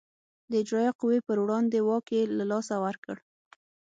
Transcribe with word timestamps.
د 0.49 0.51
اجرایه 0.61 0.91
قوې 0.99 1.19
پر 1.27 1.37
وړاندې 1.43 1.77
واک 1.87 2.05
یې 2.15 2.21
له 2.37 2.45
لاسه 2.51 2.75
ورکړ. 2.85 3.15